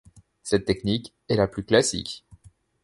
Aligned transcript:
Cette 0.41 0.65
technique 0.65 1.13
est 1.29 1.35
la 1.35 1.47
plus 1.47 1.63
classique. 1.63 2.25